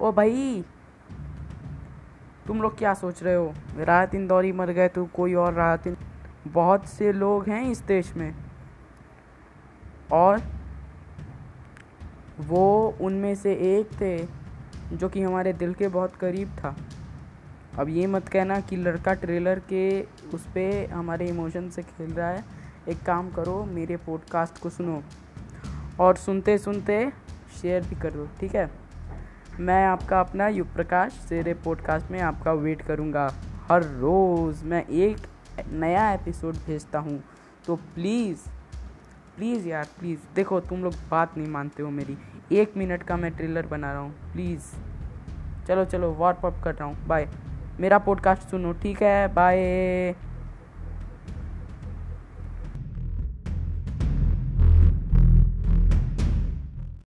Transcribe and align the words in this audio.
ओ 0.00 0.12
भाई, 0.12 0.64
तुम 2.46 2.62
लोग 2.62 2.78
क्या 2.78 2.94
सोच 2.94 3.22
रहे 3.22 3.34
हो? 3.34 3.52
राहत 3.76 4.14
इंदौरी 4.14 4.52
मर 4.52 4.70
गए 4.70 4.88
तो 4.88 5.04
कोई 5.06 5.34
और 5.34 5.52
राहत 5.52 5.86
इन... 5.86 5.96
बहुत 6.48 6.86
से 6.86 7.12
लोग 7.12 7.48
हैं 7.48 7.70
इस 7.70 7.80
देश 7.82 8.14
में। 8.16 8.34
और 10.12 10.40
वो 12.40 12.96
उनमें 13.00 13.34
से 13.34 13.52
एक 13.52 14.00
थे 14.00 14.18
जो 14.96 15.08
कि 15.08 15.22
हमारे 15.22 15.52
दिल 15.52 15.74
के 15.74 15.88
बहुत 15.88 16.16
करीब 16.16 16.56
था। 16.56 16.76
अब 17.78 17.88
ये 17.88 18.06
मत 18.06 18.28
कहना 18.28 18.60
कि 18.60 18.76
लड़का 18.76 19.14
ट्रेलर 19.14 19.58
के 19.58 20.02
उस 20.34 20.46
पर 20.46 20.90
हमारे 20.92 21.28
इमोशन 21.28 21.70
से 21.70 21.82
खेल 21.82 22.10
रहा 22.10 22.28
है। 22.28 22.44
एक 22.88 23.02
काम 23.02 23.30
करो, 23.30 23.64
मेरे 23.64 23.96
पॉडकास्ट 23.96 24.58
को 24.58 24.70
सुनो 24.70 25.02
और 26.00 26.16
सुनते 26.16 26.58
सुनते 26.58 27.12
शेयर 27.62 27.82
भी 27.82 27.96
कर 27.96 28.10
दो, 28.10 28.28
ठीक 28.40 28.54
है? 28.54 28.87
मैं 29.60 29.86
आपका 29.86 30.20
अपना 30.20 30.48
युग 30.48 30.74
प्रकाश 30.74 31.12
शेरे 31.28 31.54
पॉडकास्ट 31.54 32.10
में 32.10 32.20
आपका 32.20 32.52
वेट 32.52 32.82
करूँगा। 32.82 33.34
हर 33.68 33.82
रोज़ 33.82 34.64
मैं 34.64 34.86
एक 34.86 35.16
नया 35.72 36.12
एपिसोड 36.12 36.54
भेजता 36.54 36.98
हूँ। 36.98 37.24
तो 37.66 37.76
प्लीज़ 37.76 38.38
प्लीज़ 39.36 39.68
यार 39.68 39.86
प्लीज़ 39.98 40.18
देखो, 40.34 40.60
तुम 40.60 40.82
लोग 40.82 40.94
बात 41.10 41.36
नहीं 41.36 41.48
मानते 41.48 41.82
हो 41.82 41.90
मेरी। 41.90 42.18
एक 42.52 42.76
मिनट 42.76 43.02
का 43.02 43.16
मैं 43.16 43.32
ट्रेलर 43.32 43.66
बना 43.66 43.92
रहा 43.92 44.00
हूँ। 44.00 44.32
प्लीज़ 44.32 44.62
चलो 45.66 45.84
चलो 45.84 46.12
वार्प 46.12 46.46
अप 46.46 46.60
कर 46.64 46.74
रहा 46.74 46.88
हूँ। 46.88 47.06
बाय 47.06 47.28
मेरा 47.80 47.98
पॉडकास्ट 47.98 48.42
सुनो, 48.42 48.72
ठीक 48.72 49.02
है? 49.02 49.34
बाय 49.34 49.56